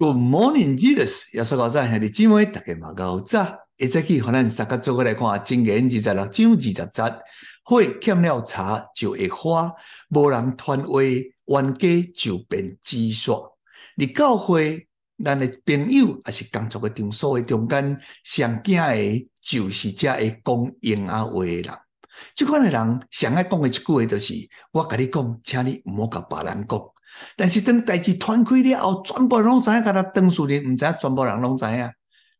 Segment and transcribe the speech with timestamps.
[0.00, 1.24] Good morning, Jesus！
[1.34, 3.54] 耶稣高早，兄弟姊妹，大家嘛高早。
[3.76, 7.22] 一早起，和咱三个做伙来看《箴言》二十六章二十节：
[7.62, 9.70] 火欠了茶就会花，
[10.08, 13.30] 无人传话，冤家就变纸屑。
[13.94, 14.88] 你教会
[15.22, 21.64] 咱的朋友，还是工作的场所的中间，上惊的，就是这会讲闲话的人。
[22.34, 24.34] 这款的人，上爱讲的一句话，就是
[24.72, 26.80] 我甲你讲，请你唔好甲别人讲。
[27.36, 31.90] 但是当代志传开了后，全部人拢知影，甲他当事人毋知影，全部人拢知影。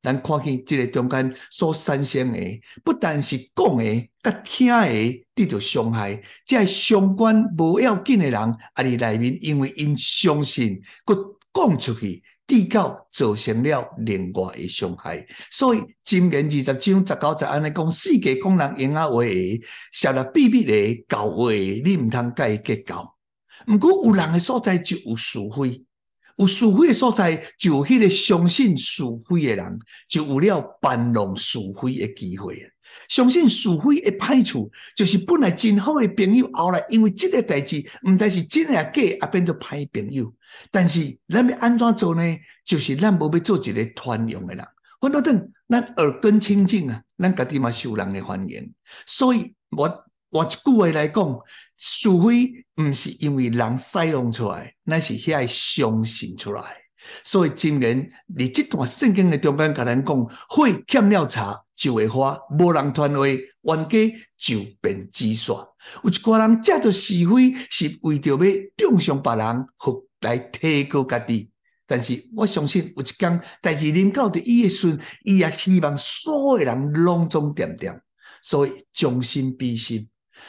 [0.03, 2.39] 咱看见这个中间所产生的，
[2.83, 15.23] 不但是讲的，甲听的得到伤害，这相关无要紧的人，啊，伫内面因为因相信，佮讲出去，地教造成了另外的伤害。
[15.51, 19.23] 所以今年二十章十九节安尼讲，世界讲人闲仔话，
[19.93, 23.15] 设立秘密的教话，你毋通甲伊结交。
[23.67, 25.85] 毋过有人的所在就有是非，
[26.37, 29.79] 有是非的所在就有迄个相信是非的人，
[30.09, 32.71] 就有了搬弄是非的机会。
[33.09, 40.33] 相信是非的歹处，就是本来真好的朋友，后来因为这个代志，毋知是真啊假，啊变做歹朋友。
[40.73, 42.23] 但是咱要安怎做呢？
[42.65, 44.67] 就是咱无要做一个宽容的人。
[45.01, 48.73] 反倒等咱耳根清净啊，咱家己嘛受人的欢迎。
[49.07, 49.89] 所以我
[50.31, 51.41] 换一句话来讲。
[51.83, 56.77] 是非毋是因为人使弄出来，乃是遐相信出来。
[57.25, 63.99] 所以今年你这段圣经的中间，甲咱讲，火欠了茶就会花，无人传话，冤家
[64.37, 65.55] 就变纸屑。
[66.05, 68.39] 有一寡人借着是非，是为着要
[68.77, 71.51] 中伤别人，或来提高家己。
[71.87, 77.99] 但是我相信有一天，代志临到伫伊的时，伊也希望所有人拢总点点。
[78.43, 80.07] 所以将心比心。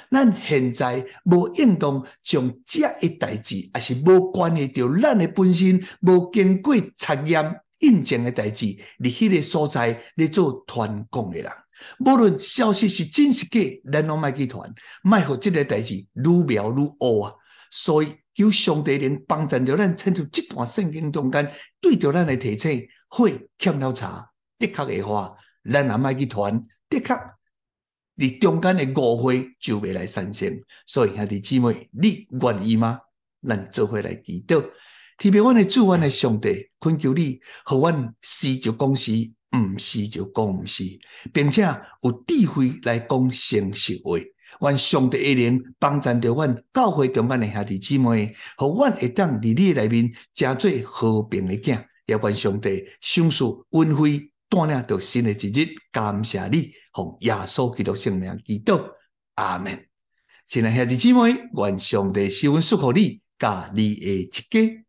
[0.09, 8.65] 咱现在无应当将这一代志，也是无关系到咱的本身，无经过测验印证的代志，
[8.99, 11.51] 伫迄个所在咧做传讲的人，
[12.05, 13.59] 无论消息是真是假，
[13.91, 17.33] 咱拢莫去传，莫互这个代志愈描愈黑啊！
[17.71, 21.49] 所以有上帝能帮助着咱，趁住这段圣经中间，
[21.79, 24.07] 对着咱来提醒，火欠了柴，
[24.59, 25.35] 的确会花，
[25.71, 27.15] 咱也莫去传，的确。
[28.21, 32.99] 你中间的误会就未来产生，所以兄弟姊妹，你愿意吗？
[33.47, 34.61] 咱做伙来祈祷，
[35.17, 39.11] 特别阮的主，阮的上帝，恳求你，互阮是就讲是，
[39.57, 40.83] 毋是就讲毋是，
[41.33, 41.63] 并且
[42.03, 44.19] 有智慧来讲诚实话。
[44.59, 54.30] 愿上帝的灵帮助着阮教会中间的兄弟姊妹，互阮会当伫你内面成做和平的囝，也愿上帝赏赐恩惠。
[54.51, 58.83] 带领到新的一日，感谢你，奉耶稣基督圣名祈祷，
[59.35, 59.87] 阿门。
[60.45, 64.83] 亲爱的兄弟姊妹，愿上帝赐恩赐福你，甲你的一家。